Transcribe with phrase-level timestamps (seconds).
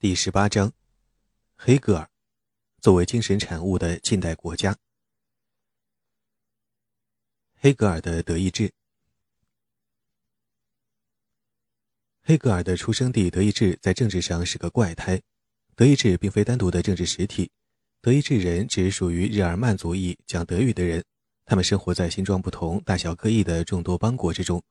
[0.00, 0.72] 第十八章，
[1.56, 2.08] 黑格尔
[2.80, 4.76] 作为精神产物的近代国家。
[7.56, 8.72] 黑格尔的德意志。
[12.22, 15.20] 黑格尔的出生地德意志在政治上是个怪胎。
[15.74, 17.50] 德意志并非单独的政治实体，
[18.00, 21.04] 德意志人只属于日耳曼族裔讲德语的人，
[21.44, 24.62] 他们生活在形状不同、大小各异的众多邦国之中。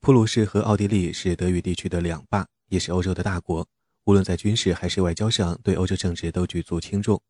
[0.00, 3.66] 普鲁士和奥地利是德语地区的两霸，也是欧洲的大国。
[4.04, 7.20] 无论在军事还是外交上，对欧洲政治都举足轻重。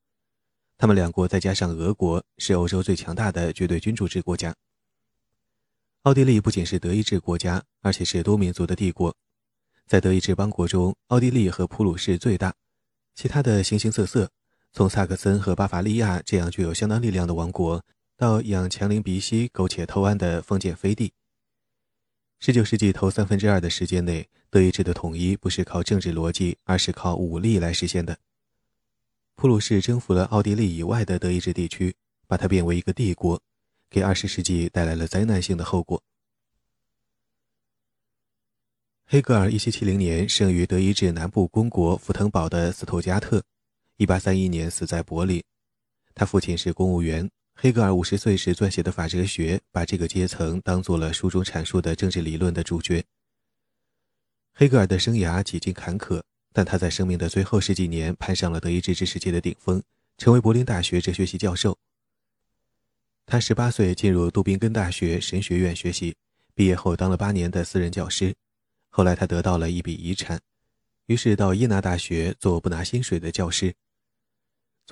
[0.78, 4.54] 他们两国再加上俄国，是欧洲最强大的绝对君主制国家。
[6.02, 9.14] 奥地利不仅是德意志国家，而且是多民族的帝国。
[9.86, 12.54] 在德意志邦国中，奥地利和普鲁士最大，
[13.14, 14.30] 其他的形形色色，
[14.72, 17.84] 从萨克森和巴伐利亚这样具有相当力量的王国，
[18.16, 21.12] 到养强邻鼻息、苟且偷安的封建飞地。
[22.45, 28.19] 十九世纪头三分之二的时间内，德意志的统一不是靠政治逻辑，而是靠武力来实现的。
[29.36, 31.94] 普鲁士征服了奥地利以外的德意志地区，
[32.27, 33.41] 把它变为一个帝国，
[33.89, 36.03] 给二十世纪带来了灾难性的后果。
[39.06, 43.41] 黑格尔一七七零年生于德意志南部公国福腾堡的斯图加特，
[43.98, 45.41] 一八三一年死在柏林。
[46.12, 47.31] 他父亲是公务员。
[47.55, 53.05] 黑格尔五十岁时撰写的《法哲学》，把这个阶层当做了书中阐述的政治理论的主角。
[54.53, 56.22] 黑格尔的生涯几经坎坷，
[56.53, 59.83] 但他在生命的最后十几年攀上了德意志知识界的顶峰，
[60.19, 61.78] 成为柏林大学哲学系教授。
[63.25, 66.16] 他十八岁进入杜宾根大学神学院学习，
[66.55, 68.34] 毕业后当了八年的私人教师。
[68.91, 70.41] 后来他得到了一笔遗产，
[71.06, 73.72] 于是到耶拿大学做不拿薪水的教师。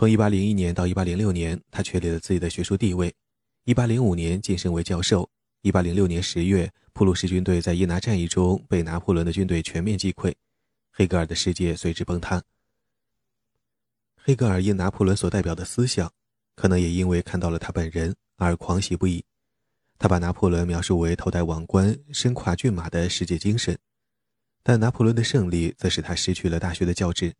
[0.00, 3.14] 从1801年到1806年，他确立了自己的学术地位。
[3.66, 5.28] 1805年晋升为教授。
[5.64, 10.32] 1806年10月，普鲁士军队在耶拿战役中被拿破仑的军队全面击溃，
[10.90, 12.42] 黑格尔的世界随之崩塌。
[14.16, 16.10] 黑格尔因拿破仑所代表的思想，
[16.56, 19.22] 可能也因为看到了他本人而狂喜不已。
[19.98, 23.76] 他把拿破仑描述为头戴王冠、身跨骏马的世界精神，
[24.62, 27.34] 但拿破仑的胜利则使他失去了大学的教职。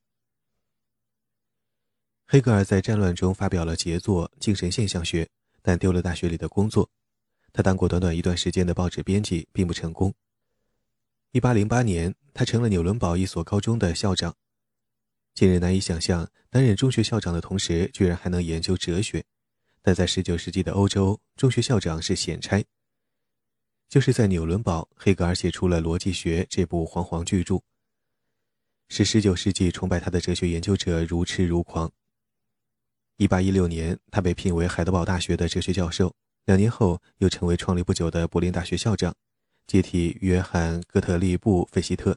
[2.33, 5.25] 黑格尔在战乱中发表了杰作《精神现象学》，
[5.63, 6.89] 但丢了大学里的工作。
[7.53, 10.15] 他当过短短一段时间的报纸编辑，并不成功。
[11.33, 14.37] 1808年，他成了纽伦堡一所高中的校长。
[15.35, 19.25] 近日难以想象，担任中学校长的同时，居然还能研究哲学。
[19.83, 22.65] 但在19世纪的欧洲，中学校长是闲差。
[23.89, 27.61] 就是在纽伦堡，黑格尔写出了《逻辑学》这部煌煌巨著，
[28.89, 31.91] 使19世纪崇拜他的哲学研究者如痴如狂。
[33.20, 36.14] 一八一六年，他被聘为海德堡大学的哲学教授。
[36.47, 39.14] 两年后，又成为创立不久的柏林大学校长，
[39.66, 42.16] 接替约翰·哥特利布·费希特。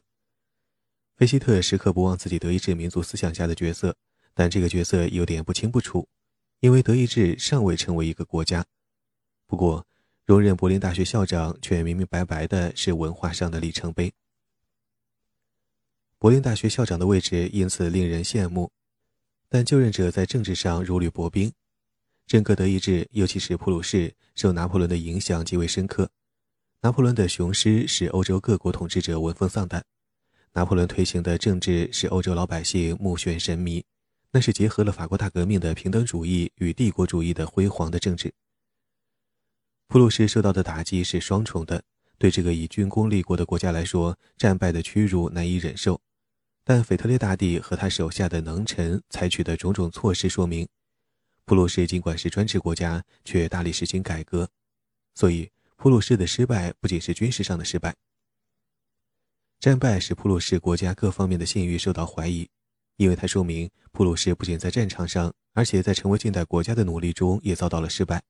[1.14, 3.94] 费希特时刻不忘自己德意志民族思想家的角色，
[4.32, 6.08] 但这个角色有点不清不楚，
[6.60, 8.64] 因为德意志尚未成为一个国家。
[9.46, 9.86] 不过，
[10.24, 14.10] 荣任柏林大学校长却明明白白的是文化上的里程碑。
[16.18, 18.72] 柏林大学校长的位置因此令人羡慕。
[19.54, 21.52] 但就任者在政治上如履薄冰，
[22.26, 26.10] 整个德意志，尤其是普鲁士，受拿破仑的影响极为深刻。
[26.80, 29.84] 拿破仑的雄狮使欧洲各国统治者闻风丧胆，
[30.54, 33.84] 拿破仑推行的政治使欧洲老百姓目眩神迷，
[34.32, 38.34] 那是结合了法国大革命的平等主义与帝国主义的辉煌的政治。
[39.86, 41.84] 普鲁士受到的打击是双重的，
[42.18, 46.00] 对这个以军功立国的国家来说，战败的屈辱难以忍受。
[46.66, 50.66] 但腓特烈大帝和他手下的能臣采取的种种措施说明，
[51.44, 54.48] 普鲁士尽管是专制国家，却大力实行改革。
[55.14, 57.94] 所以，普鲁士的失败不仅是军事上的失败。
[59.60, 62.48] 战败使普鲁士国家各方面的信誉受到怀疑，
[62.96, 68.22] 因为它说明普鲁士不仅在战场上，而且在成为近代国家的努力中也遭到了失败。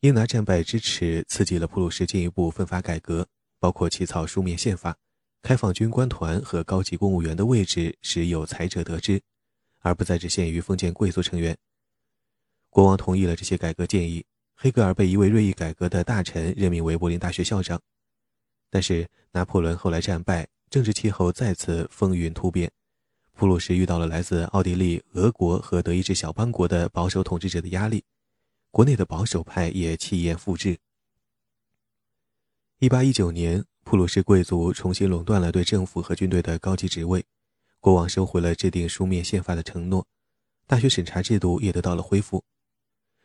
[0.00, 3.28] 英拿战败之耻刺激了普鲁士进一步分发改革，
[3.58, 4.96] 包括起草书面宪法。
[5.40, 9.22] 开放军官团和高级公务员的位置，使有才者得知，
[9.78, 11.56] 而不再只限于封建贵族成员。
[12.68, 17.80] 国王同意了这些改革建议，黑格尔被一位锐意改革的大臣任命为柏林大学校长。
[18.68, 22.70] 但是拿破仑后来战败，政治气候再次风云突变，
[23.32, 28.04] 普鲁士遇到了来自奥地利、俄国和德意志小邦国的保守统治者的压力，
[28.70, 30.78] 国内的保守派也气焰复制。
[32.80, 33.64] 一八一九年。
[33.88, 37.24] 普鲁士贵族重新垄断了对政府和军队的高级职位，
[37.80, 40.06] 国王收回了制定书面宪法的承诺，
[40.66, 42.44] 大学审查制度也得到了恢复。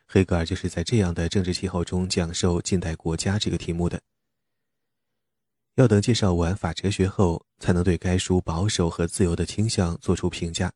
[0.06, 4.00] 黑格尔就是在这样的政治气候中讲授近代国家这个题目的。
[5.74, 10.72] 要等介绍完法哲学后，才能对该书保守和自由的倾向做出评价。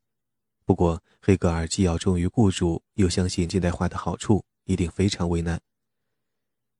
[0.66, 5.58] 不过，黑格尔既要忠于雇主，又相信近代化的好处，一定非常为难。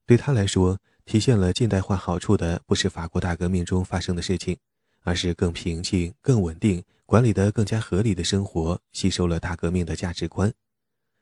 [0.04, 0.78] 对他来说，
[1.08, 4.58] 体现了近代化好处的不是法国大革命中发生的事情，
[5.00, 10.52] 而是更平静、更稳定、管理得更加合理的生活，吸收了大革命的价值观，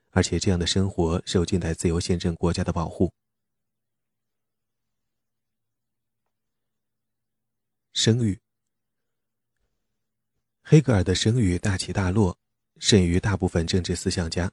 [0.09, 3.13] 而且这样的生活受近代自由宪政国家的保护。
[7.93, 8.41] 声誉，
[10.63, 12.37] 黑格尔的声誉大起大落，
[12.77, 14.51] 甚于大部分政治思想家。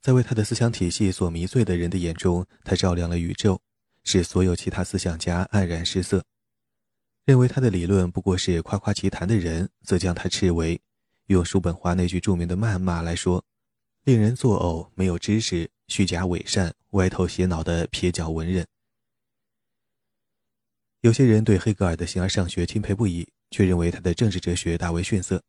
[0.00, 3.60] 在为他的思想体系所迷醉的人的眼中，他照亮了宇宙，
[4.04, 6.24] 使所有其他思想家黯然失色。
[7.24, 10.80] 认为他的理论不过是夸夸其谈的人，则将他斥为，
[11.26, 13.42] 用叔本华那句著名的谩骂来说，
[14.04, 18.66] 令人作呕、没有知识、虚假伪善、歪头斜脑的撇脚文人。
[21.00, 25.42] 有些人对黑格尔的形而上学钦佩不已，却认为他的政治哲学大为逊色。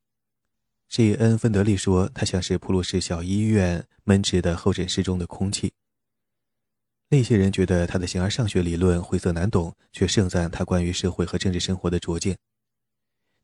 [0.88, 1.38] G.N.
[1.38, 5.74] 芬德利说，他像是普鲁士小医院闷滞的候诊室中的空气。
[7.10, 12.38] 那些人觉得他的形而上学理论晦涩难懂，却盛赞他关于社会和政治生活的拙见。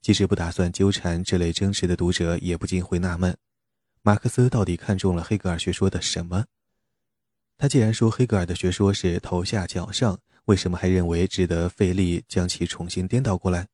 [0.02, 3.38] 即使不打算纠缠这类争执的读者，也不禁会纳闷：
[4.02, 6.46] 马克思到底看中了黑格尔学说的什么？
[7.58, 10.20] 他既然说黑格尔的学说是头下脚上。
[10.46, 13.68] 为什么还认为值得费力将其重新颠倒过来？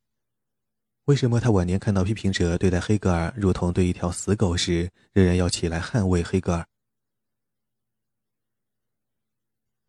[1.06, 6.68] 为什么他晚年看到批评者对待黑格尔如同对一条死狗时，仍然要起来捍卫黑格尔？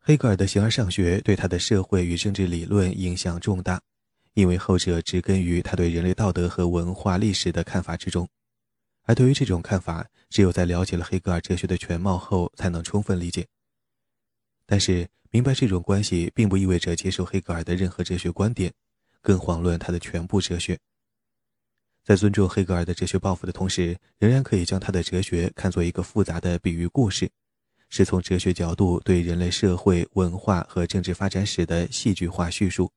[0.09, 3.79] 黑格尔的形而上学对他的社会与政治理论影响重大，
[4.33, 8.27] 因为后者植根于他对人类道德和文化历史的看法之中。
[9.03, 13.45] 而对于这种看法，只有在了解了黑格尔哲学的全貌后，才能充分理解。
[14.65, 15.07] 但是。
[15.31, 18.73] 明白这种关系，并不意味着接受黑格尔的任何哲学观点，
[19.21, 20.75] 更遑论他的全部哲学。
[22.03, 27.29] 在尊重黑格尔的哲学抱负的同时，仍然可以将他的哲学看作一个复杂的比喻故事，
[27.89, 32.91] 是从哲学角度对人类社会、文化和政治发展史的戏剧化叙述。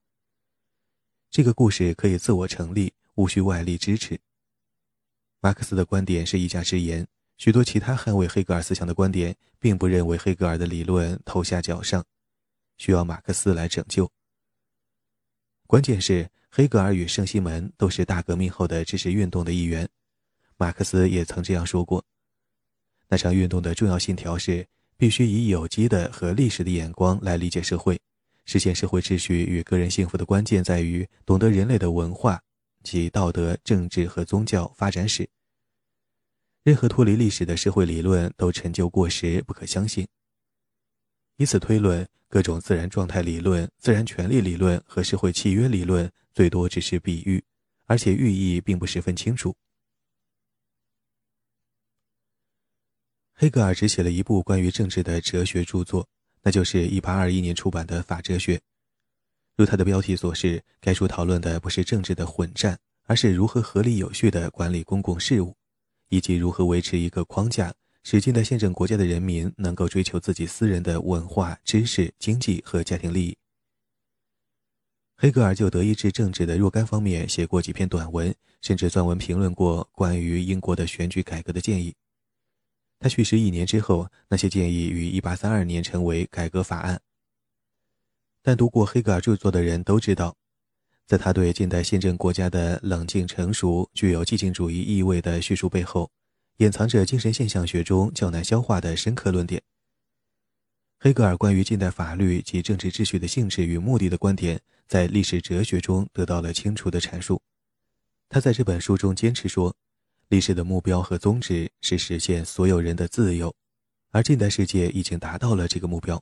[1.31, 4.21] 这个故事可以自我成立，无需外力支持。
[5.41, 7.07] 马克思的观点是一家之言。
[7.39, 12.05] 许多其他捍卫黑格尔思想的观点，并不认为黑格尔的理论头下脚上，
[12.77, 14.09] 需要马克思来拯救。
[15.67, 19.89] 关键是，黑格尔与圣西门都是大革命后的知识运动的一员，
[20.57, 22.05] 马克思也曾这样说过。
[23.09, 24.65] 那场运动的重要信条是，
[25.03, 28.01] 必须以有机的和历史的眼光来理解社会，
[28.45, 32.41] 实现社会秩序与个人幸福的关键在于懂得人类的文化
[32.85, 35.29] 及道德、政治和宗教发展史。
[36.63, 40.07] 任何脱离历史的社会理论都陈旧过时，不可相信。
[41.37, 47.43] 以此推论，各种自然状态理论、自然权利理论和社会契约理论最多只是比喻，
[47.87, 49.53] 而且寓意并不十分清楚。
[53.43, 56.07] 黑格尔只写了一部关于政治的哲学著作，
[56.43, 58.57] 那就是1821年出版的《法哲学》。
[59.57, 65.57] 如他的标题所示，该书讨论的不是政治的混战，而是如何合理有序地管理公共事务。
[66.09, 67.75] 以及如何维持一个框架，
[68.05, 73.37] 使近代宪政国家的人民能够追求自己私人的文化、知识、经济和家庭利益。
[75.17, 81.93] 黑格尔就德意志政治的若干方面写过几篇短文，甚至撰文评论过关于英国的选举改革的建议。
[83.03, 87.01] 他去世一年之后，那些建议于1832年成为改革法案。
[88.41, 90.37] 但读过黑格尔著作的人都知道。
[91.05, 96.13] 在他对近代宪政国家的冷静成熟、具有激进主义意味的叙述背后，
[96.59, 99.61] 掩藏着精神现象学中较难消化的深刻论点。
[101.01, 107.43] 黑格尔关于近代法律及政治秩序的性质与目的的观点，在历史哲学中得到了清楚的阐述。
[108.29, 109.75] 他在这本书中坚持说，
[110.33, 113.55] 历史的目标和宗旨是实现所有人的自由，
[114.13, 116.19] 而近代世界已经达到了这个目标。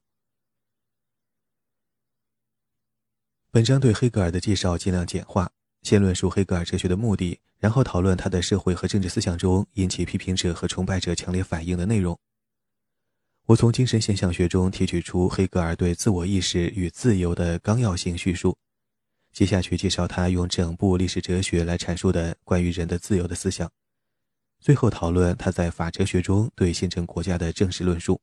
[3.53, 5.49] 本章对黑格尔的介绍尽量简化，
[5.83, 12.19] 先论述黑格尔哲学的目的，然后讨论他的社会和政治思想中引起批评者和崇拜者强烈反应的内容。
[13.47, 18.59] 我从精神现象学中提取出黑格尔对自我意识与自由的纲要性叙述，
[19.33, 23.71] 接下去介绍他用整部历史哲学来阐述的关于人的自由的思想，
[24.61, 28.21] 最后讨论他在法哲学中对现成国家的正式论述。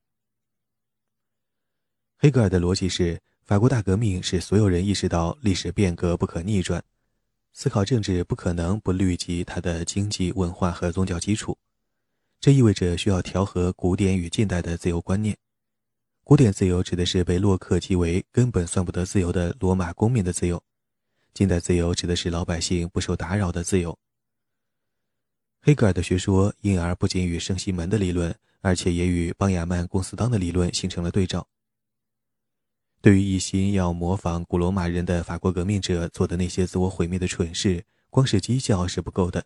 [2.17, 3.19] 黑格尔的逻辑是。
[3.47, 6.83] 法国大革命使所有人意识到历史变革不可逆转，
[7.53, 11.57] 思考政治不可能不虑及它的经济、文化和宗教基础。
[12.41, 15.37] 这意味着需要调和古典与近代的自由观念。
[16.25, 20.61] 古典自由指的是被洛克即为根本算不得自由的罗马公民的自由，
[21.33, 23.97] 近代自由指的是老百姓不受打扰的自由。
[25.67, 31.45] 黑格尔的学说因而不仅与圣西门的理论，而且也与邦雅曼公司当的理论形成了对照。
[33.01, 39.43] 对于一心要模仿古罗马人的法国革命者做的那些自我毁灭的蠢事，光是讥笑是不够的。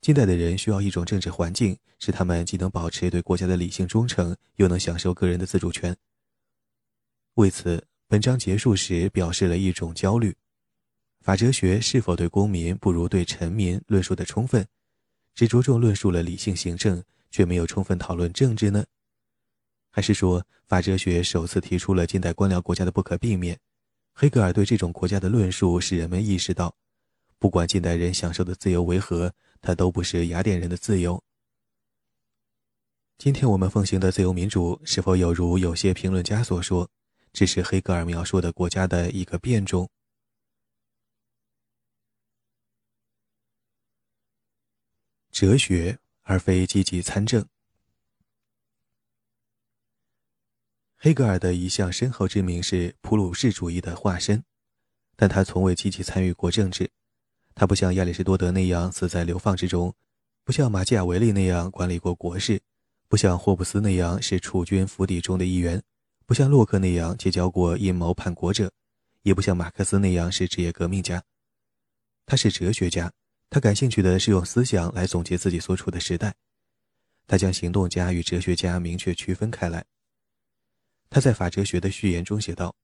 [0.00, 5.96] 近代的人需要一种政治环境，使他们既能保持对国家的理性忠诚，又能享受个人的自主权。
[7.34, 10.34] 为此，本章结束时表示了一种焦虑：
[11.20, 14.66] 法哲学是否对公民不如对臣民论述的充分？
[15.34, 18.84] 只着重论述了理性行政，却没有充分讨论政治呢？
[19.90, 23.58] 还是说法哲学首次提出了近代官僚国家的不可避免？
[24.12, 26.74] 黑格尔对这种国家的论述使人们意识到，
[27.38, 31.22] 不管近代人享受的自由为何，它都不是雅典人的自由。
[33.16, 36.88] 今天我们奉行的自由民主，是否有如有些评论家所说，
[37.32, 39.88] 只是黑格尔描述的国家的一个变种？
[45.30, 47.46] 哲学而非积极参政。
[50.96, 54.44] 黑格尔的一项深厚之名是普鲁士主义的化身，
[55.16, 56.90] 但他从未积极参与过政治。
[57.54, 59.94] 他不像亚里士多德那样死在流放之中，
[60.44, 62.60] 不像马基雅维利那样管理过国事，
[63.08, 65.82] 不像霍布斯那样是储君府邸中的一员，
[66.26, 68.70] 不像洛克那样结交过阴谋叛国者，
[69.22, 71.22] 也不像马克思那样是职业革命家。
[72.26, 73.12] 他是哲学家。
[73.50, 76.36] 他感兴趣的是用思想来总结自己所处的时代。
[77.26, 79.84] 他将行动家与哲学家明确区分开来。
[81.10, 82.74] 他在法哲学的序言中写道：“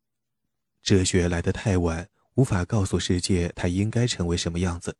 [0.82, 4.96] 哲学来得太晚，无法告诉世界它应该成为什么样子。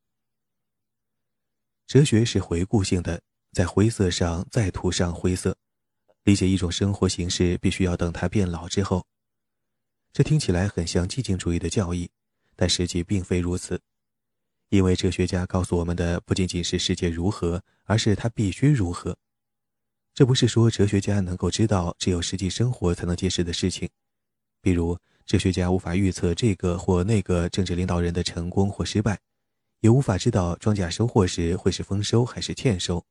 [1.89, 3.21] 哲学是回顾性的，
[3.53, 5.57] 在灰色上再涂上灰色。
[6.23, 9.05] 理解一种生活形式，必须要等它变老之后。
[10.13, 12.09] 这听起来很像寂静主义的教义，
[12.55, 13.83] 但实际并非如此。”
[14.69, 19.17] 因为哲学家告诉我们的不仅仅是世界如何，而是它必须如何。
[20.13, 23.89] 这不是说哲学家能够知道只有实际生活才能揭示的事情，
[24.61, 29.21] 比如哲学家无法预测这个或那个政治领导人的成功或失败，
[29.81, 33.05] 也无法知道庄稼收获时会是丰收还是欠收。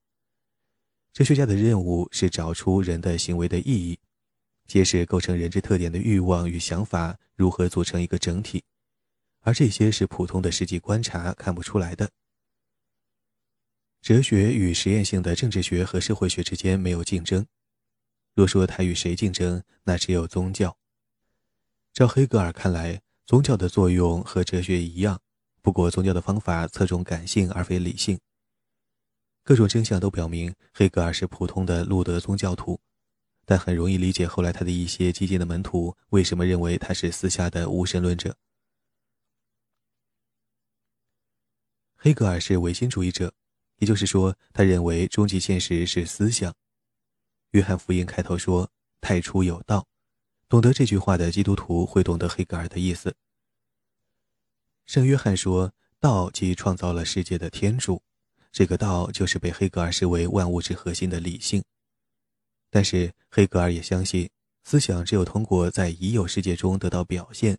[1.14, 4.00] 哲学家的任务是找出人的行为的意义，
[4.68, 8.64] 揭示构成人之特点的欲望与想法如何组成一个整体。
[9.46, 12.10] 而这些是普通的实际观察看不出来的。
[14.02, 17.46] 哲学与实验性的政治学和社会学之间没有竞争。
[18.34, 20.76] 若说它与谁竞争，那只有宗教。
[21.94, 25.22] 照黑格尔看来，宗教的作用和哲学一样，
[25.62, 28.20] 不过宗教的方法侧重感性而非理性。
[29.44, 32.80] 各种真相都表明，黑格尔是普通的路德宗教徒，
[33.46, 38.36] 但很容易理解后来他的一些激进的门徒为什么认为他是私下的无神论者。
[42.06, 43.34] 黑格尔是唯心主义者，
[43.80, 46.54] 也就是说，他认为终极现实是思想。
[47.54, 48.70] 约翰福音开头说
[49.02, 49.88] ：“太初有道。”
[50.48, 53.16] 懂得这句话的基督徒会懂得黑格尔的意思。
[54.86, 58.00] 圣约翰说：“道即创造了世界的天主。”
[58.54, 61.64] 这个道就是被黑格尔视为万物之核心的理性。
[62.70, 64.30] 但是黑格尔也相信，
[64.64, 67.58] 思想只有通过在已有世界中得到表现。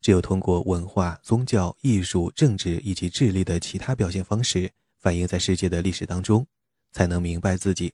[0.00, 6.46] 只有通过文化、宗教、艺术、政治以及智力的其他表现方式反映在世界的历史当中，
[6.92, 7.92] 才能明白自己。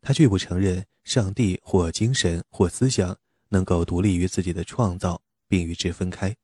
[0.00, 3.16] 他拒不承认上帝或精神或思想
[3.48, 6.34] 能够独立于自己的创造，并与之分开。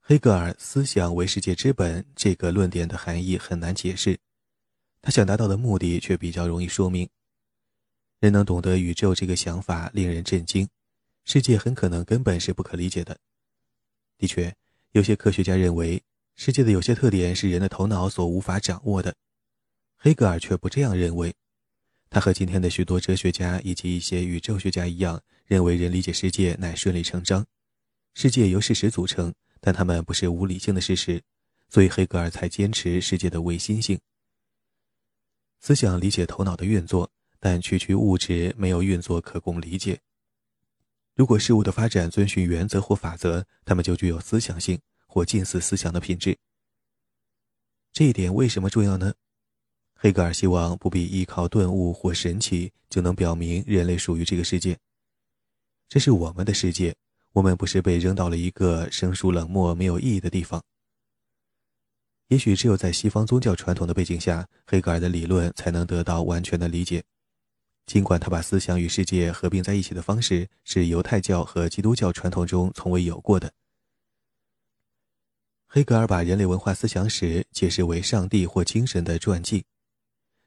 [0.00, 4.18] 黑格尔“思想为世界之本”这个论点的含义很难解释，
[5.00, 7.08] 他想达到的目的却比较容易说明。
[8.20, 10.68] 人能懂得宇宙这个想法令人震惊。
[11.26, 13.18] 世界很可能根本是不可理解的。
[14.16, 14.54] 的确，
[14.92, 16.00] 有些科学家认为
[16.36, 19.12] 世界的有些特点是人的头脑所无法掌握的。
[19.96, 21.34] 黑格尔却不这样认为。
[22.08, 27.44] 他和今天的许多哲学家以及一些宇宙学家一样，认为人理解世界乃顺理成章。
[28.14, 31.20] 世界由事实组成，但他们不是无理性的事实，
[31.68, 33.98] 所以黑格尔才坚持世界的唯心性。
[35.58, 39.98] 思想理解头脑的运作，但区区物质没有运作可供理解。
[41.16, 46.36] 如果事物的发展遵循原则或法则，它们就具有思想性或近似思想的品质。
[47.90, 49.14] 这一点为什么重要呢？
[49.94, 54.76] 黑格尔希望不必依靠顿悟或神奇就能表明人类属于这个世界。
[55.88, 56.94] 这是我们的世界，
[57.32, 60.62] 我们不是被扔到了一个生疏冷漠、没有意义的地方。
[62.28, 67.02] 也许只有在西方宗教传统的背景下，黑格尔的理论才能得到完全的理解。
[67.86, 73.52] 尽管他把思想与世界合并在一起的方式是犹太教和基督教传统中从未有过的。
[75.68, 79.64] 黑格尔把人类文化思想史解释为上帝或精神的传记，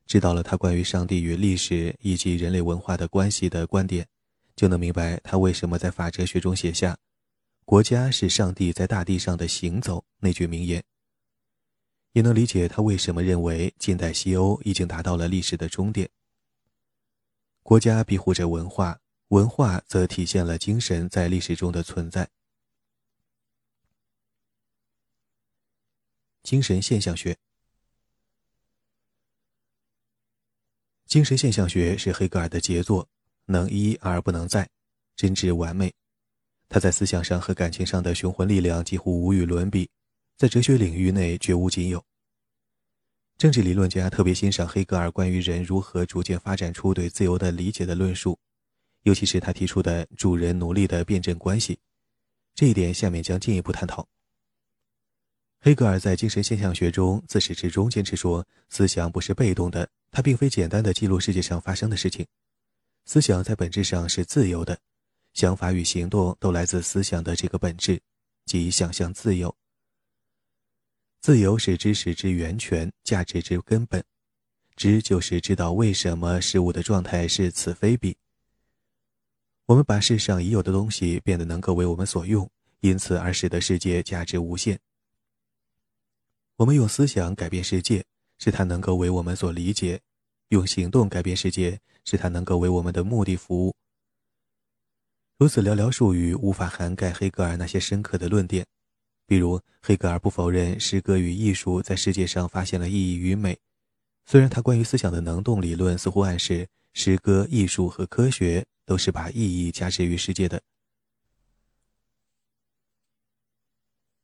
[0.06, 4.08] 知道了他关于上帝与历史以及人类文化的关系的观点，
[4.56, 6.98] 就能明白他为什么在法哲学中写下
[7.64, 10.84] “国家是上帝在大地上的行走”那句名言，
[12.14, 16.10] 也能理解他为什么认为近代西欧已经达到了历史的终点。
[17.70, 22.28] 国家庇护着文化，文化则体现了精神在历史中的存在。
[26.42, 27.38] 精神现象学，
[31.06, 33.08] 精神现象学是黑格尔的杰作，
[33.46, 34.68] 能一而不能再，
[35.16, 35.94] 真挚完美。
[36.70, 39.92] 他在思想上和感情上的雄浑力量几乎无与伦比，
[40.38, 42.04] 在哲学领域内绝无仅有。
[43.40, 48.38] 政治理论家特别欣赏黑格尔关于人如何逐渐发展出对自由的理解的论述，
[49.04, 51.80] 尤其是他提出的主人奴隶的辩证关系。
[52.54, 54.06] 这一点下面将进一步探讨。
[55.62, 62.28] 黑格尔在精神现象学中自始至终坚持说，思想不是被动的，它并非简单的记录世界上发生的事情。
[63.06, 64.78] 思想在本质上是自由的，
[65.34, 68.02] 想法与行动都来自思想的这个本质，
[68.44, 69.56] 即想象自由。
[71.22, 74.04] 自由是知识之源泉，价值之根本。
[74.78, 78.16] 知就是知道为什么事物的状态是此非彼。
[79.66, 82.50] 我们把世上已有的东西变得能够为我们所用，
[82.80, 84.80] 因此而使得世界价值无限。
[86.56, 88.06] 我们用思想改变世界，
[88.38, 90.00] 使它能够为我们所理解；
[90.48, 93.76] 用行动改变世界，使它能够为我们的目的服务。
[95.38, 98.66] 如此寥寥数语无法涵盖黑格尔那些深刻的论点。
[99.30, 103.60] 比如，黑格尔不否认诗歌与艺术在世界上发现了意义与美，
[104.26, 110.60] 虽然他关于思想的能动理论似乎暗示诗歌、艺术和科学都是把意义加之于世界的。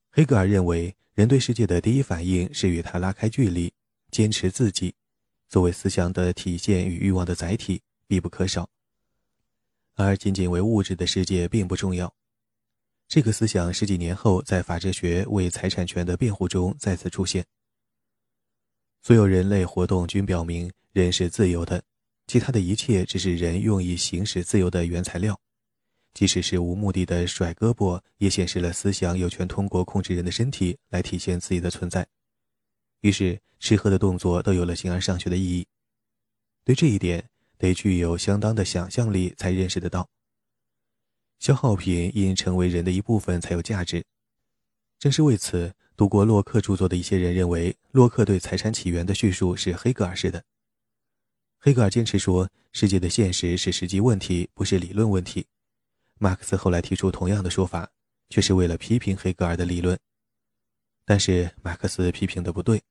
[0.09, 0.95] 黑格尔认为。
[1.15, 3.71] 人对世界的第一反应是与他拉开距离，
[4.11, 4.93] 坚持自己，
[5.47, 8.69] 作为思想的体现与欲望的载体必不可少。
[9.93, 12.13] 而仅仅为物质的世界并不重要。
[13.07, 17.45] 这个思想十几年后在法哲学为财产权的辩护中再次出现。
[19.01, 21.83] 所有人类活动均表明人是自由的，
[22.27, 25.39] 其他的一切只是人用以行使自由的原材料。
[26.13, 32.07] 即使是无目的的甩胳膊，也显示了思想有权通过控制人的身体来体现自己的存在。
[33.01, 35.67] 于是，吃喝的动作都有了形而上学的意义。
[36.63, 40.09] 对这一点，得具有相当的想象力才认识得到。
[41.45, 44.03] 消耗品因成为人的一部分才有价值。
[44.97, 50.43] 正是为此，读过洛克著作的一些人认为，洛克对财产起源的叙述是黑格尔式的。
[51.59, 55.45] 黑格尔坚持说，世界的现实是实际问题，不是理论问题。
[56.17, 57.87] 马克思后来提出同样的说法，
[58.31, 59.95] 却是为了批评黑格尔的理论。
[61.05, 62.81] 但是马克思批评的不对。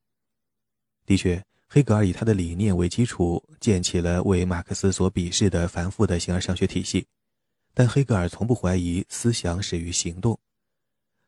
[1.05, 7.05] 的确，黑格尔以他的理念为基础，建起了为马克思所鄙视的繁复的形而上学体系。
[7.75, 10.39] 但黑格尔从不怀疑思想始于行动，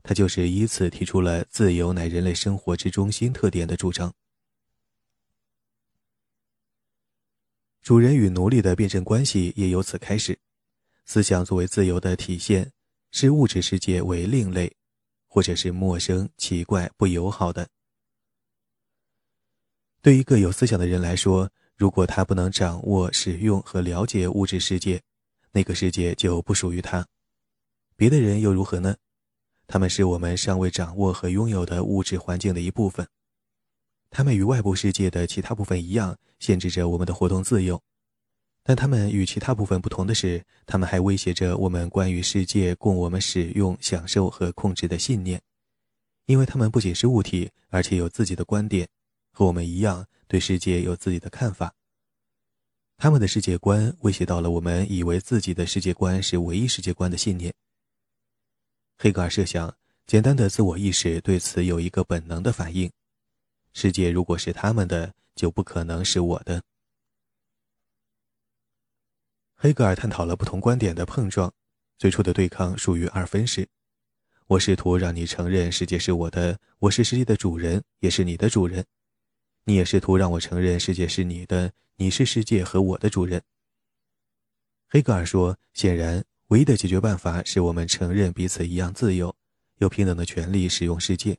[0.02, 4.14] 他就是以此提出了“自由乃人类生活之中心特点”的主张。
[7.82, 10.40] 主人与奴隶的辩证关系也由此开始。
[11.06, 12.72] 思想作为自由的体现，
[13.12, 14.74] 视物质世界为另类，
[15.28, 17.68] 或者是陌生、奇怪、不友好的。
[20.02, 25.02] 对一个有思想的人来说，如果他不能掌握、使用和了解物质世界，
[25.58, 27.08] 那个世界就不属于他。
[27.96, 28.96] 别的人又如何呢？
[29.66, 33.08] 他们是我们尚未掌握和拥有的物质环境的一部分，
[34.12, 37.82] 他们与外部世界的其他部分一样，限制着我们的活动自由。
[38.62, 45.42] 但他们与其他部分不同的是，他们还威胁着我们关于世界供我们使用、享受和控制的信念，
[46.28, 48.88] 因为他们不仅是物体，而且有自己的观点，
[49.32, 51.74] 和我们一样对世界有自己的看法。
[52.98, 57.54] 他们的世界观威胁到了我们以为自己的世界观是唯一世界观的信念。
[58.98, 59.72] 黑格尔设想，
[60.08, 62.92] 简单的自我意识对此有一个本能的反应：
[63.74, 66.64] 世界如果是他们的，就不可能是我的。
[69.56, 71.54] 黑格尔探讨了不同观点的碰撞，
[72.00, 73.68] 最初的对抗属于二分式。
[74.48, 78.84] 我试图让你承认世界是我的，我是世界的主人，也是你的主人。
[79.66, 83.42] 你也试图让我承认世界是你的，你是世界和我的主人。
[84.88, 89.36] 黑格尔说，显然，唯一的解决办法是我们承认彼此一样自由，
[89.80, 91.38] 有平等的权利使用世界，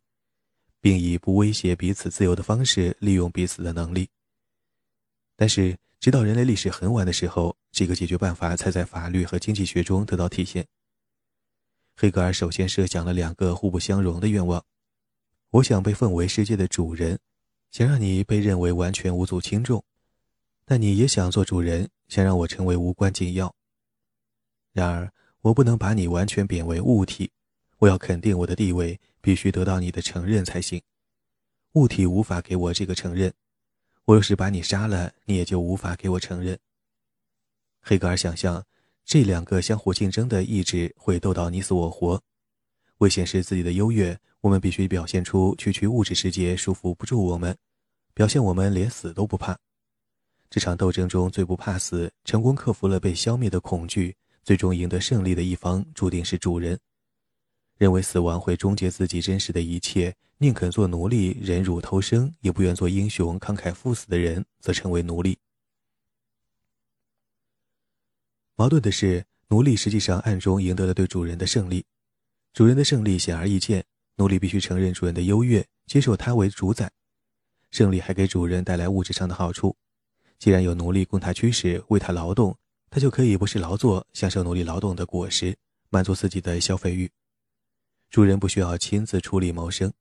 [0.81, 4.09] 并以不威胁彼此自由的方式利用彼此的能力。
[5.35, 5.79] 但是。
[6.01, 10.65] 直到人类历史很晚的时候，这个解决办法才在法律和经济学中得到体现。
[11.97, 14.65] 黑格尔首先设想了两个互不相容的愿望：
[15.51, 17.19] 我想被奉为世界的主人，
[17.73, 19.81] 想让你被认为完全无足轻重；
[20.71, 23.55] 但你也想做主人，想让我成为无关紧要。
[24.75, 27.31] 然而，我不能把你完全贬为物体，
[27.79, 30.83] 我要肯定我的地位，必须得到你的承认才行。
[31.73, 33.33] 物体无法给我这个承认，
[34.05, 36.59] 我若是把你杀了，你也就无法给我承认。
[37.81, 38.63] 黑格尔想象。
[39.07, 42.23] 这两个相互竞争的意志会斗到你死我活。
[42.99, 47.57] 为显示自己的优越，我们必须表现出区区物质世界束缚不住我们，
[48.13, 49.59] 表现我们连死都不怕。
[50.51, 56.79] 这场斗争中最不怕死，成功克服了被消灭的恐惧，最终赢得胜利的一方注定是主人。
[57.77, 65.39] 认为死亡会终结自己真实的一切，宁肯做奴隶忍辱偷生，也不愿做英雄慷慨赴死的人，则成为奴隶。
[68.57, 71.85] 矛盾的是，奴隶实际上暗中赢得了对主人的胜利。
[72.53, 73.85] 主人的胜利显而易见，
[74.17, 76.91] 奴隶必须承认主人的优越，接受他为主宰。
[77.71, 79.77] 胜利还给主人带来物质上的好处。
[80.39, 82.57] 既然有奴隶供他驱使，为他劳动，
[82.91, 85.57] 他就可以不是劳作，享受奴隶劳动的果实，
[85.91, 87.11] 满足自己的消费欲。
[88.11, 89.93] 主人不需要亲自出力谋生。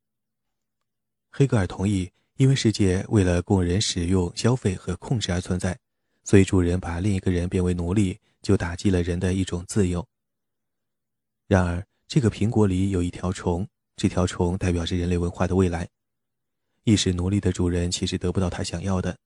[1.31, 5.77] 黑格尔同意，因为世界为了供人使用、消费和控制而存在，
[6.23, 8.19] 所以主人把另一个人变为奴隶。
[8.39, 10.07] 就打击了人的一种自由。
[11.47, 15.89] 然而，这个苹果里有一条虫，这条虫代表着人类文化的未来。
[16.85, 19.17] 意识奴隶的主人其实得不到他想要的，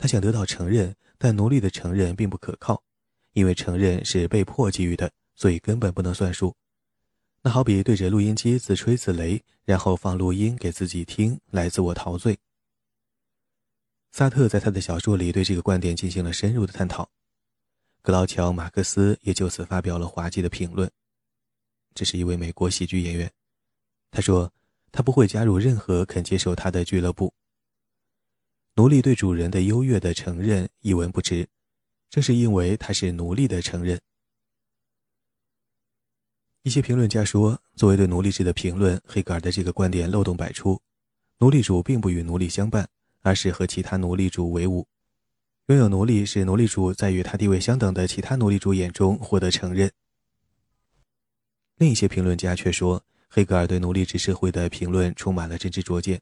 [0.00, 2.82] 他想得到承认，但奴隶的承认并不可靠，
[3.34, 6.56] 因为承认是被迫给予的，所以根本不能算数。
[7.42, 12.38] 那好比对着录音机自吹自擂，然后放录音给自己听，来自我陶醉。
[14.10, 17.10] 萨特在他的小说里对这个观点进行了深入的探讨。
[18.00, 20.90] 格劳乔·马克思也就此发表了滑稽的评论。
[21.94, 23.30] 这是一位美国喜剧演员，
[24.10, 24.50] 他说
[24.90, 27.34] ：“他不会加入任何肯接受他的俱乐部。”
[28.76, 31.48] 奴隶对主人的优越的承认一文不值，
[32.08, 34.00] 正是因为他是奴隶的承认。
[36.62, 40.80] 一些评论家说，作为对奴隶制的评论，黑格尔的这个观点漏洞百出。
[41.38, 42.88] 奴隶主并不与奴隶相伴，
[43.22, 44.86] 而是和其他奴隶主为伍。
[45.66, 49.90] 拥有奴隶是奴隶主在与他地位相等的其他奴隶主眼中获得承认。
[51.76, 56.20] 另一些评论家却说，黑格尔对奴隶制社会的评论充满了真知灼见，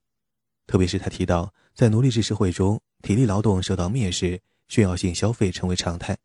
[0.66, 6.18] 特别是他提到，在奴隶制社会中，体力劳动受到蔑视，炫耀性消费成为常态，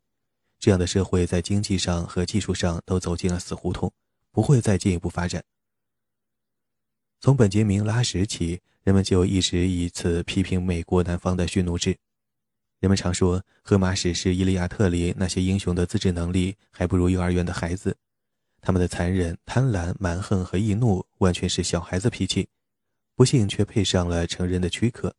[0.58, 3.94] 这样的社会在经济上和技术上都走进了死胡同，
[4.32, 5.44] 不会再进一步发展。
[7.22, 11.96] 从本杰明·拉什起，人们就一直以此批评美国南方的蓄奴制。
[12.80, 17.96] 人们常说，荷马史诗《伊利亚特》里那些英雄的自制能力还不如幼儿园的孩子，
[18.60, 22.50] 他们的残忍、贪婪、蛮横和易怒完全是小孩子脾气，
[23.14, 25.16] 不幸却配上了成人的躯壳。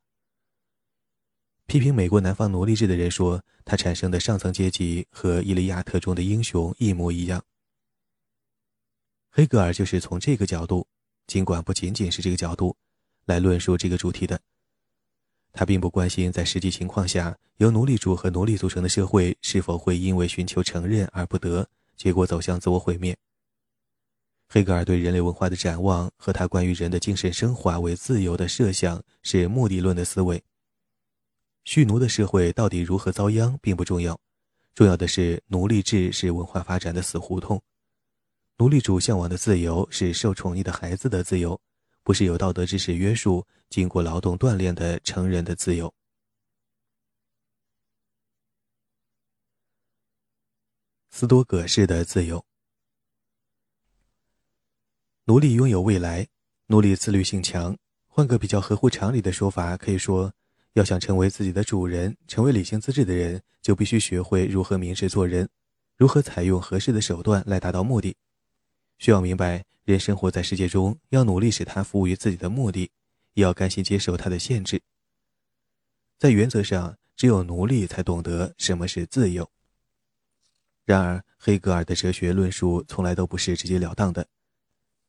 [1.66, 7.42] 批评美国南方奴隶制的人说，它产生的上层阶级和《伊利亚特》中的英雄一模一样。
[9.30, 10.86] 黑格尔就是从这个角度，
[11.26, 12.76] 尽管不仅仅是这个角度，
[13.24, 14.40] 来论述这个主题的。
[15.52, 23.16] 他并不关心，在实际情况下，由奴隶主和奴隶组成的社会是否会因为寻求承认而不得，结果走向自我毁灭。
[24.48, 30.42] 黑格尔对人类文化的展望和他关于人的精神升华为自由的设想是目的论的思维。
[31.64, 34.18] 蓄奴的社会到底如何遭殃并不重要，
[34.74, 37.62] 重要的是奴隶制是文化发展的死胡同。
[38.58, 41.60] 奴隶主向往的自由是受宠溺的孩子的自由。
[42.04, 45.92] 不是有道德知识约束、经过劳动锻炼的成人的自由。
[51.10, 52.44] 斯多葛式的自由，
[55.24, 56.28] 奴隶拥有未来，
[56.66, 57.74] 奴隶自律性强。
[58.06, 60.34] 换个比较合乎常理的说法，可以说，
[60.74, 65.48] 要想成为自己的主人，成为理性自制的人，就必须学会如何明智做人，
[65.96, 68.16] 如何采用合适的手段来达到目的。
[68.98, 69.64] 需要明白。
[69.84, 72.90] 人生活在世界中，要努力使他服务于自己的目的，
[73.34, 74.80] 也要甘心接受他的限制。
[76.18, 79.46] 在原则上，只有奴隶才懂得什么是自由。
[80.86, 84.26] 然而，黑格尔的哲学论述从来都不是直截了当的。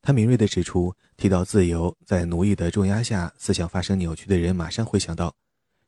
[0.02, 5.34] 他敏锐地指出，提到自由，在奴役的重压下，思想发生扭曲的人马上会想到，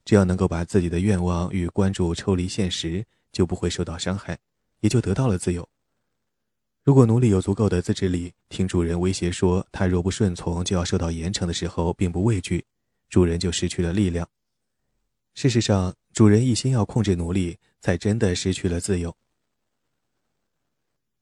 [0.08, 4.38] 只要能够把自己的愿望与关注抽离现实，就不会受到伤害，
[4.80, 5.68] 也就得到了自由。
[6.82, 12.64] 如果奴隶有足够的自制力，听主人威胁说他若不顺从就要受到严惩的时候，并不畏惧，
[13.10, 14.26] 主人就失去了力量。
[15.34, 19.14] 事实上，主人一心要控制奴隶，才真的失去了自由。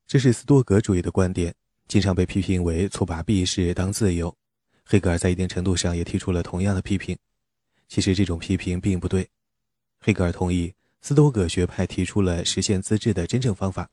[0.07, 1.53] 这是斯多格主义的观点，
[1.89, 4.33] 经常被批评为错把避世当自由。
[4.85, 7.19] 黑格尔在一定程度上也提出了同样的批评。
[7.89, 9.29] 其实这种批评并不对。
[10.01, 13.89] 黑格尔同意斯多葛学派提出了实现自治的真正方法。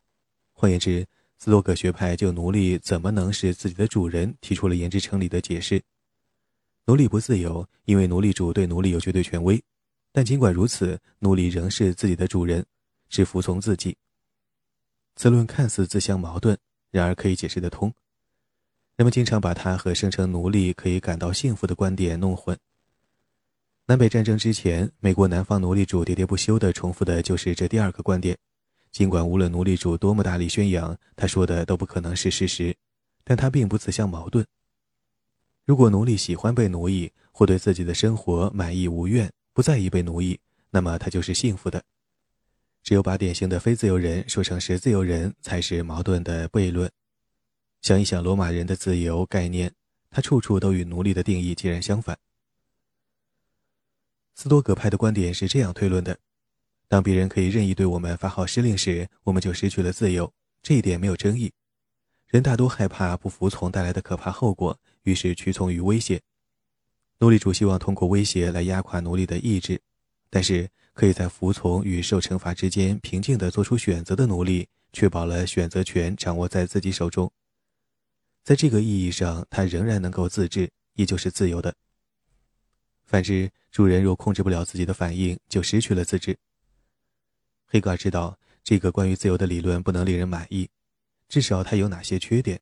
[0.52, 1.06] 换言之，
[1.38, 5.82] 斯多葛学派就奴隶怎么能是自己的主人提出了言之成理的解释。
[6.86, 9.62] 奴隶不自由，因为奴隶主对奴隶有绝对权威。
[10.12, 12.66] 但尽管如此，奴隶仍是自己的主人，
[13.10, 13.98] 是服从自己。
[15.16, 16.58] 此论看似自相矛盾，
[16.92, 17.94] 然而可以解释得通。
[18.96, 22.58] 人们经常把它和声称奴隶可以感到幸福的观点弄混。
[23.86, 28.38] 南北战争之前，美国南方奴隶主喋喋不休地重复的就是这第二个观点。
[28.94, 32.74] 尽管无论奴隶主多么大力宣扬，他说的都不可能是事实，
[33.26, 34.46] 但他并不自相矛盾。
[35.66, 41.84] 如果奴隶喜欢被奴役，或对自己的生活满意无怨，不在意被奴役，那么他就是幸福的。
[42.84, 46.90] 只有把典型的非自由人说成是自由人，才是矛盾的悖论。
[47.82, 49.74] 想一想罗马人的自由概念，
[50.10, 52.18] 他处处都与奴隶的定义截然相反。
[54.36, 56.18] 斯多葛派的观点是这样推论的：
[56.88, 60.34] 当别人可以任意对我们发号施令时，我们就失去了自由。
[60.62, 61.52] 这一点没有争议。
[62.28, 66.22] 人大多害怕不服从带来的可怕后果，于是屈从于威胁。
[67.20, 69.80] 奴隶主希望通过威胁来压垮奴隶的意志，
[70.30, 77.32] 但是可以在服从与受惩罚之间平静地做出选择的奴隶，确保了选择权掌握在自己手中。
[78.44, 81.76] 在这个意义上，他仍然能够自治，也就是自由的。
[83.06, 86.38] 反之，主人若控制不了自己的反应，就失去了自制。
[87.66, 90.70] 黑格尔知道这个关于自由的理论不能令人满意，
[91.28, 92.60] 至少它有哪些缺点。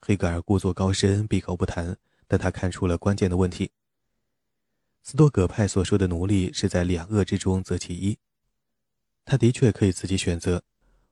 [0.00, 3.70] 黑格尔故作高深，闭口不谈，但他看出了关键的问题。
[5.02, 8.18] 斯多葛派所说的奴隶是在两恶之中择其一，
[9.24, 10.62] 他的确可以自己选择。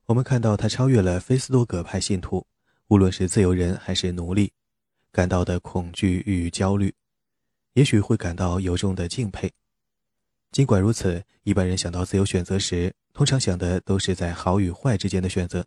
[0.07, 2.47] 我们看到他超越了非斯多葛派信徒，
[2.89, 4.53] 无论是自由人还是奴隶，
[5.13, 6.95] 感到的恐惧与焦虑，
[7.75, 9.53] 也许会感到由衷的敬佩。
[10.51, 15.65] 尽管如此，一般人想到自由选择时，通常想的都是在好与坏之间的选择。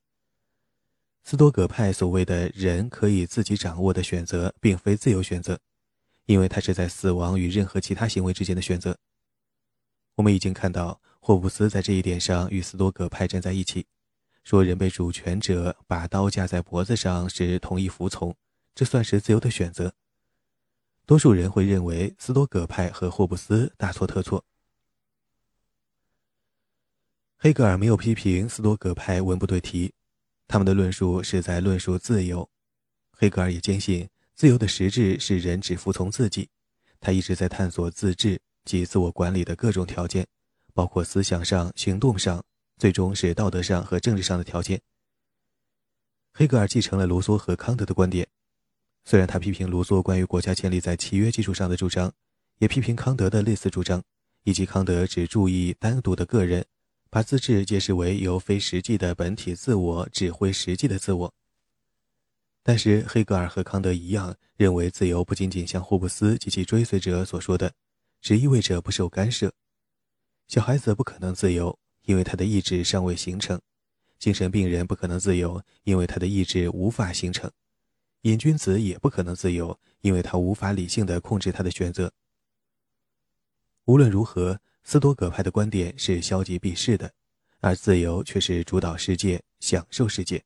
[1.24, 5.60] 斯多葛派所谓的人可以自己掌握的选择，并非自由选择。
[6.26, 8.98] 因为他是在死亡与任何其他行为之间的选择。
[10.16, 13.86] 我们已经看到，霍布斯在这一点上与斯多葛派站在一起，
[14.44, 18.34] 说人被主权者把刀架在脖子上时同意服从，
[18.74, 19.94] 这算是自由的选择。
[21.06, 24.44] 多数人会认为斯多葛派和霍布斯大错特错。
[27.38, 29.94] 黑格尔没有批评斯多葛派文不对题，
[30.48, 32.50] 他们的论述是在论述自由。
[33.12, 34.10] 黑格尔也坚信。
[34.36, 36.50] 自由的实质是人只服从自己，
[37.00, 40.26] 他一直在探索自治及自我管理的各种条件，
[40.74, 42.44] 包括思想上、行动上，
[42.78, 44.82] 最终是道德上和政治上的条件。
[46.34, 48.28] 黑格尔继承了卢梭和康德的观点，
[49.06, 52.14] 虽然他批评卢梭关于国家建立在契约基础上的主张，
[52.60, 54.02] 也批评康德的类似主张，
[54.44, 56.66] 以及康德只注意单独的个人，
[57.10, 61.34] 把自治解释为由非实际的本体自我指挥实际的自我。
[62.66, 67.74] 但是，黑格尔和康德一样，认为自由不仅仅像霍布斯及其追随者所说的，
[68.22, 69.52] 只意味着不受干涉。
[70.48, 73.58] 小孩子不可能自由，因为他的意志尚未形成；
[74.18, 77.50] 精神病人不可能自由，因为他的意志无法形成；
[78.24, 82.12] 瘾君子也不可能自由，因为他无法理性的控制他的选择。
[83.86, 87.14] 无论如何，斯多葛派的观点是消极避世的，
[87.60, 90.42] 而自由却是主导世界、享受世界。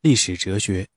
[0.00, 0.88] 历史哲学、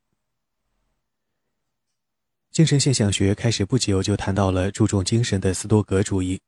[2.50, 6.42] 精神现象学开始不久就谈到了注重精神的斯多葛主义，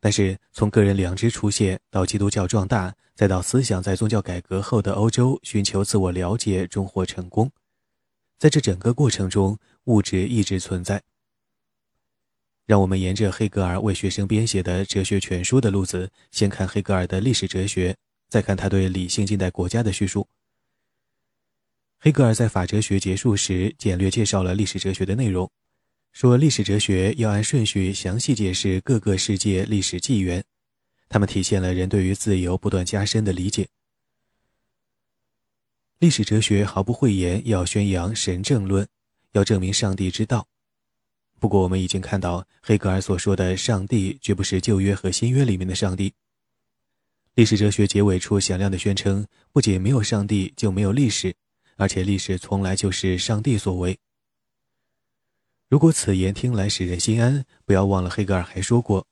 [0.00, 7.50] 但是从个人良知出现到基督教壮大，再到思想在宗教改革后的欧洲寻求自我了解终获成功，
[8.38, 11.02] 在这整个过程中，物质一直存在。
[12.64, 17.96] 让我们沿着黑格尔为学生编写的哲学全书的路子，先看黑格尔的历史哲学，
[18.28, 20.28] 再看他对理性近代国家的叙述。
[21.98, 25.50] 黑格尔在法哲学结束时简略介绍了历史哲学的内容，
[26.12, 30.44] 说历史哲学要按顺序详细解释各个世界历史纪元，
[31.08, 33.68] 它们体现了人对于自由不断加深的理解。
[35.98, 38.86] 历史哲学毫不讳言要宣扬神正论，
[39.32, 40.46] 要证明上帝之道。
[41.40, 46.12] 不过，我们已经看到黑格尔所说的上帝绝不是旧约和新约里面的上帝。
[47.34, 51.34] 历史哲学结尾处响亮地宣称，不仅没有上帝，就没有历史。
[51.76, 53.96] 而且历史从来就是上帝所为。
[55.68, 59.06] 如果此言听来使人心安，不要忘了黑格尔还说过，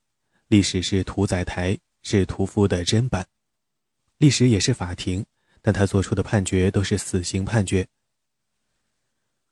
[0.47, 3.23] 历史是屠宰台，是屠夫的砧板；
[4.17, 5.23] 历史也是法庭，
[5.61, 7.87] 但他做出的判决都是死刑判决。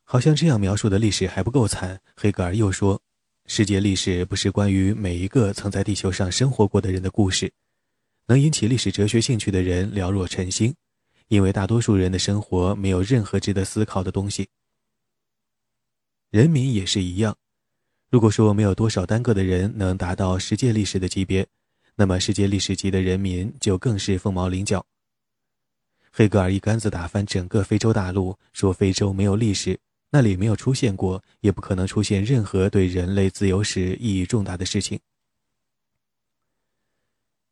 [0.04, 3.00] 好像这样描述的历史还不够惨，黑格尔又说
[3.46, 7.54] ：“世界历史不是关于每一个曾在地球上生活过的人的故事。
[8.26, 10.74] 能引起历史哲学兴趣的人寥若晨星，
[11.28, 14.48] 因为大多数人的生活没有任何值得思考的东西。
[16.36, 17.34] 人民也是一样。
[18.10, 21.48] 如果说没有多少单个的人能达到世界历史的级别，
[21.96, 24.86] 那么世界历史级的人民就更是凤毛麟角。”
[26.12, 29.80] 黑格尔一竿子打翻整个非洲大陆，说非洲没有历史。
[30.10, 35.00] 那里没有出现过，也不可能出现任何对人类自由史意义重大的事情。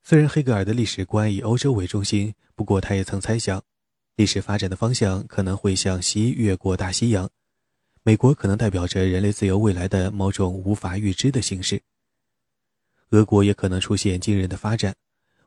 [0.04, 3.64] 虽然黑格尔的历史观以欧洲为中心，不过他也曾猜想，
[4.18, 7.30] 历史发展的方向可能会向西越过大西洋，
[8.06, 11.82] 美国可能代表着人类自由未来的某种无法预知的形式。
[13.12, 14.94] 俄国也可能出现惊人的发展，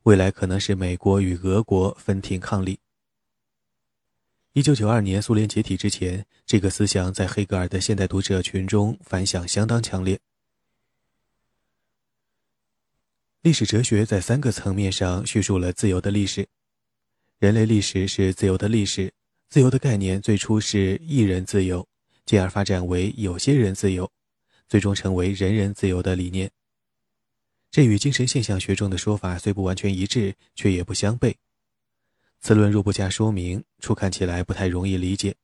[0.04, 2.78] 未来可能是美国与俄国分庭抗礼。
[4.54, 10.18] 一九九二年苏联解体之前，这个思想在黑格尔的现代读者群中反响相当强烈。
[13.42, 16.48] 历史哲学在三个层面上叙述了自由的历史：
[17.38, 19.12] 人类历史是自由的历史。
[19.50, 21.86] 自由的概念最初是一人自由，
[22.26, 24.10] 进而发展为有些人自由，
[24.68, 26.50] 最终成为人人自由的理念。
[27.70, 31.34] 这与精神现象学中的说法虽不完全一致，却也不相悖。
[32.40, 35.36] 此论若不加说明，初看起来不太容易理解。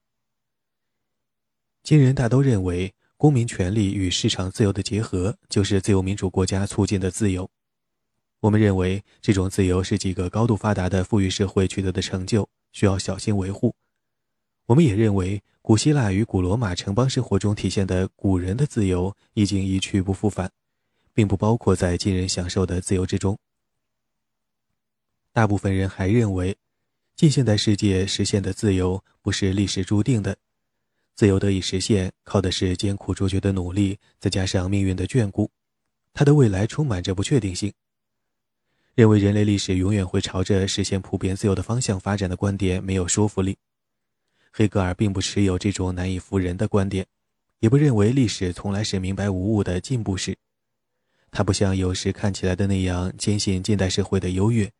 [1.83, 7.49] 今人大都认为，公民权利与市场自由的结合就是自由民主国家促进的自由。
[8.41, 13.75] 我们认为，这种自由是几个高度发达的富裕社会取得的成就，需要小心维护。
[14.67, 20.51] 我们也认为，古希腊与古罗马城邦生活中体现的古人的自由已经一去不复返，
[21.13, 23.39] 并不包括在今人享受的自由之中。
[25.33, 26.57] 大部分人还认为。
[27.15, 30.37] 近现代世界实现的自由不是历史注定的，
[31.15, 35.49] 自由得以实现，靠的是艰苦卓绝的努力，再加上命运的眷顾。
[36.15, 37.73] 它的未来充满着不确定性。
[38.95, 43.57] 认为人类历史永远会朝着实现普遍自由的方向发展的观点没有说服力。
[44.53, 47.07] 黑格尔并不持有这种难以服人的观点，
[47.61, 50.37] 也不认为历史从来是明白无误的进步史。
[51.31, 54.71] 他不像有时看起来的那样坚信近代社会的优越。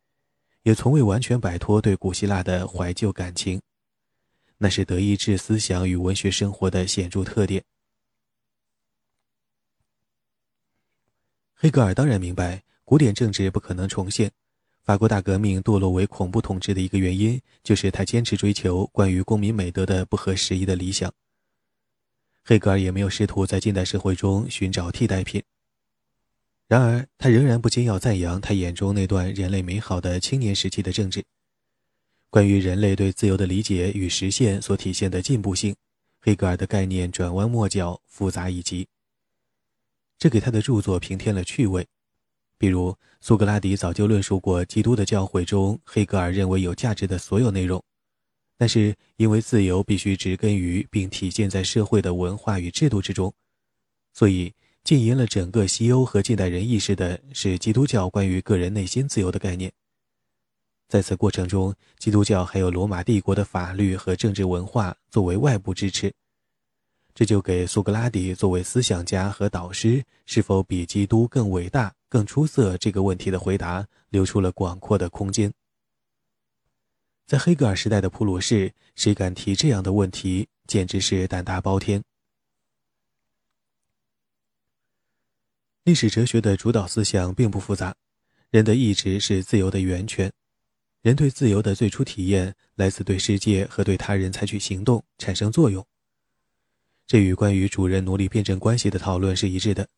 [0.61, 3.61] 也从未完全摆脱对古希腊的怀旧感情，
[4.57, 7.61] 那是德意志思想与文学生活的显著特点。
[11.53, 14.31] 黑格尔当然明白，古典政治不可能重现。
[14.83, 21.09] 法国大革命堕落为恐怖统治的一个原因，就是他坚持追求关于公民美德的不合时宜的理想。
[22.43, 25.41] 黑格尔也没有试图在近代社会中寻找替代品。
[26.67, 31.23] 然而，他仍然不禁要赞扬他眼中那段人类美好的青年时期的政治。
[32.29, 35.73] 关于人类对自由的理解与实现所体现的进步性，
[36.19, 38.85] 黑格尔的概念转弯抹角，复杂以及。
[40.17, 41.87] 这给他的著作平添了趣味。
[42.63, 47.83] 比如，苏格拉底早就论述过基督的教诲中黑格尔认为有价值的所有内容，
[48.57, 53.33] 但是因为自由必须植根于并体现在社会的文化与制度之中，
[54.13, 54.53] 所以。
[54.85, 59.71] 浸淫了整个西欧和近代人意识的是基督教关于个人内心自由的概念。
[60.89, 66.13] 在此过程中，基督教还有罗马帝国的法律和政治文化作为外部支持，
[67.15, 75.51] 这就给苏格拉底作为思想家和导师是否比基督更伟大、更出色这个问题的回答留出了广阔的空间。
[77.25, 82.03] 在黑格尔时代的普鲁士，谁敢提这样的问题，简直是胆大包天。
[85.85, 87.95] 历史哲学的主导思想并不复杂，
[88.51, 90.31] 人的意志是自由的源泉，
[91.01, 95.83] 人对自由的最初体验来自对世界和对他人采取行动产生作用。
[97.07, 99.89] 这与关于主人奴隶辩证关系的讨论是一致的。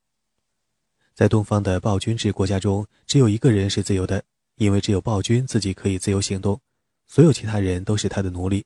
[1.15, 4.21] 在东方的暴君制国家中，只有一个人是自由的，
[4.57, 6.59] 因为只有暴君自己可以自由行动，
[7.07, 8.65] 所有其他人都是他的奴隶，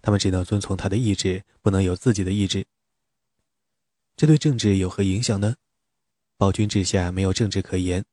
[0.00, 2.64] 他们只能遵从他的意志，不能有自己的意志。
[4.16, 5.56] 这对政治有何影响呢？
[6.36, 8.04] 暴君治下没有政治可言，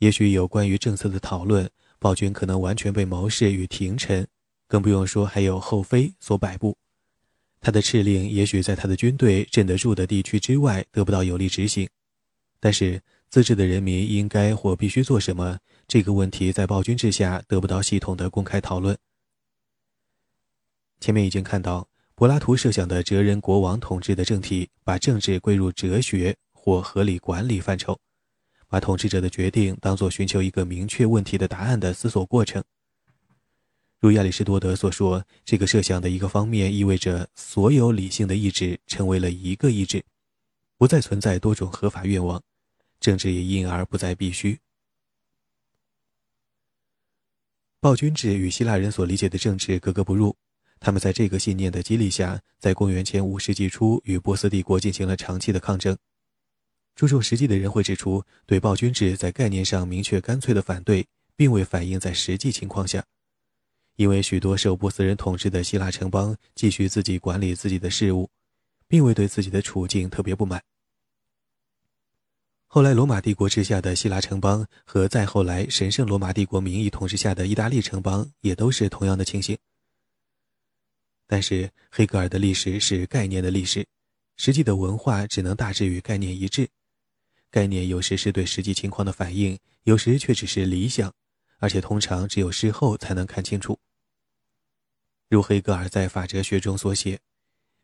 [0.00, 4.28] 也许有关于政策的讨论，暴君可能完全被谋士与廷臣，
[4.66, 6.76] 更不用说还有后妃所摆布。
[7.62, 11.88] 他的敕令也许在他的军队镇得住的地区之外得不到有力执行。
[12.64, 18.96] 但是自治的人民应该或必须做什么，这个问题在暴君治下得不到系统的公开讨论。
[20.98, 26.34] 前面已经看到，柏拉图设想的哲人国王统治的政体，把政治归入哲学。
[26.54, 28.00] 或合理管理范畴，
[28.68, 32.64] 把统治者的决定当作寻求一个明确问题的答案的思索过程。
[34.00, 40.02] 如亚里士多德所说，这个设想的一个方面意味着所有理性的意志成为了一个意志，
[40.78, 42.42] 不再存在多种合法愿望，
[43.04, 44.58] 政治也因而不再必须。
[47.78, 50.34] 暴君制与希腊人所理解的政治格格不入，
[50.80, 55.94] 他们在这个信念的激励下，在公元前五世纪初与波斯帝国进行了长期的抗争。
[56.94, 63.04] 注重实际的人会指出，对暴君制在概念上明确干脆的反对，并未反映在实际情况下。
[63.96, 68.30] 因为许多受波斯人统治的希腊城邦继续自己管理自己的事务，
[68.88, 70.62] 并未对自己的处境特别不满。
[72.74, 79.56] 后来，罗马帝国之下的希腊城邦和再后来神圣罗马帝国名义统治下的意大利城邦也都是同样的情形。
[81.28, 83.86] 但是，黑格尔的历史是概念的历史，
[84.36, 86.68] 实际的文化只能大致与概念一致。
[87.48, 91.12] 概念有时是对实际情况的反应，有时却只是理想。
[91.60, 93.78] 而且通常只有事后才能看清楚。
[95.28, 97.20] 如黑格尔在法哲学中所写：“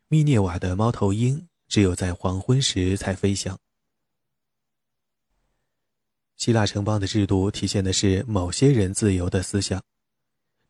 [0.09, 3.57] 密涅瓦的猫头鹰只有在黄昏时才飞翔。”
[6.41, 9.79] 希腊城邦的制度体现的是某些人自由的思想。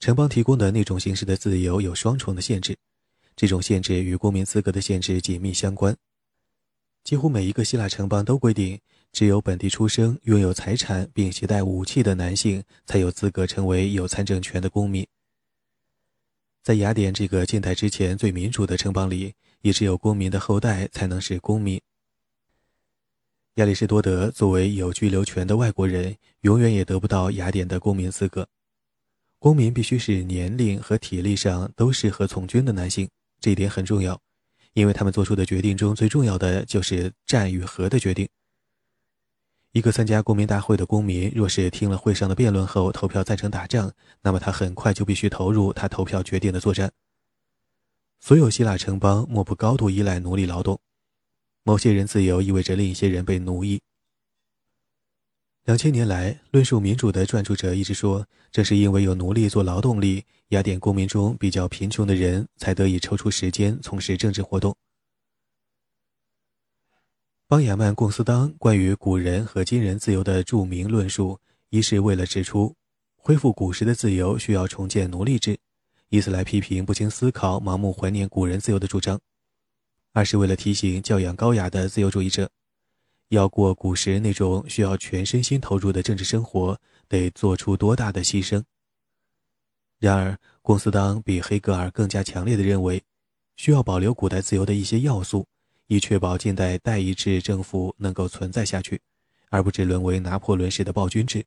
[0.01, 2.77] 城邦提供的那种形式的自由有双重的限制，
[3.37, 5.95] 这种限制与公民资格的限制紧密相关。
[7.05, 8.77] 几乎每一个希腊城邦都规定。
[9.13, 15.05] 只有本地出生、拥有财产并携带武器的男性才有资格成为有参政权的公民。
[16.63, 21.79] 在雅典这个近代之前最民主的城邦里，也只有公民的后代才能是公民。
[23.55, 28.47] 亚里士多德作为有居留权的外国人，永远也得不到雅典的公民资格。
[29.39, 33.09] 公民必须是年龄和体力上都适合从军的男性，
[33.41, 34.17] 这一点很重要，
[34.71, 38.25] 因为他们做出的决定中最重要的就是战与和的决定。
[39.73, 43.91] 一个参加公民大会的公民，若是听了会上的辩论后投票赞成打仗，
[44.21, 46.89] 那么他很快就必须投入他投票决定的作战。
[48.21, 50.79] 所有希腊城邦莫不高度依赖奴隶劳动，
[51.63, 53.81] 某些人自由意味着另一些人被奴役。
[55.65, 64.75] 两千年来，论述民主的撰著者一直说，正是因为有奴隶做劳动力，雅典公民中比较贫穷的人才得以抽出时间从事政治活动。
[67.47, 71.39] 邦雅曼·贡斯当关于古人和今人自由的著名论述，
[71.69, 72.75] 一是为了指出
[73.15, 75.59] 恢复古时的自由需要重建奴隶制，
[76.09, 79.17] 以此来批评不经思考、盲目怀念古人自由的主张；
[80.13, 82.49] 二是为了提醒教养高雅的自由主义者，
[83.29, 88.63] 要过古时那种需要全身心投入的政治生活，得做出多大的牺牲。
[89.99, 93.01] 然而，贡斯当比黑格尔更加强烈地认为，
[93.55, 95.47] 需要保留古代自由的一些要素。
[95.87, 99.01] 以确保近代代议制政府能够存在下去，
[99.49, 101.45] 而不致沦为拿破仑式的暴君制。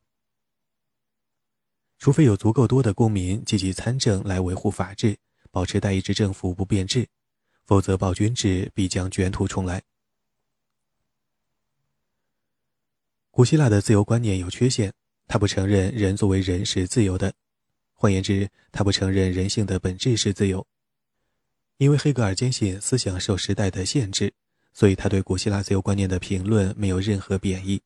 [1.99, 5.17] 除非有足够多的公民积极参政来维护法治，
[5.51, 7.09] 保持代议制政府不变质，
[7.65, 9.83] 否则暴君制必将卷土重来。
[13.31, 14.93] 古希腊的自由观念有缺陷，
[15.27, 17.35] 他不承认人作为人是自由的，
[17.93, 20.67] 换言之，他不承认人性的本质是自由。
[21.79, 24.33] 因为黑格尔坚信思想受时代的限制，
[24.73, 27.83] 所以他对古希腊自由观念的评论没有任何贬义。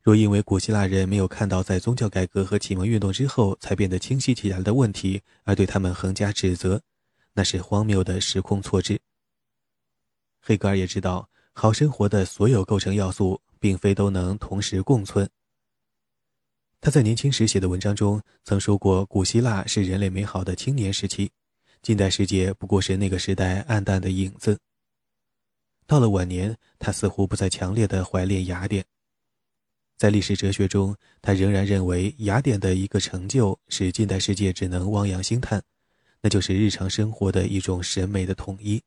[0.00, 6.80] 若因为古希腊人没有看到在宗教改革和启蒙运动之后才变得清晰起来的问题，而对他们横加指责，
[7.36, 8.98] 那是荒谬的时空错置。
[10.40, 15.28] 黑格尔也知道，好生活的所有构成要素并非都能同时共存。
[16.80, 21.30] 他在年轻时写的文章中曾说过，古希腊是人类美好的青年时期。
[21.82, 24.58] 近代世界不过是那个时代暗淡的影子。
[25.86, 28.84] 到了晚年，他似乎不再强烈的怀恋雅典。
[29.96, 35.62] 在历史哲学中，他仍然认为雅典的一个成就使近代世界只能望洋兴叹，
[36.20, 38.82] 那就是日常生活的一种审美的统一。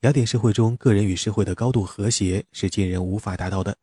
[0.00, 3.76] 雅典社会中个人与社会的高度和谐是今人无法达到的。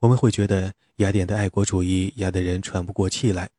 [0.00, 3.50] 我们会觉得雅典的爱国主义压得人喘不过气来，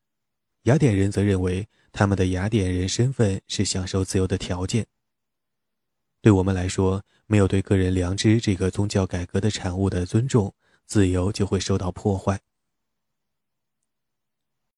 [0.64, 1.68] 雅典人则认为。
[1.92, 4.86] 他们的雅典人身份是享受自由的条件。
[6.22, 10.54] 对我们来说，没有对个人良知这个宗教改革的产物的尊重，
[10.86, 12.40] 自由就会受到破坏。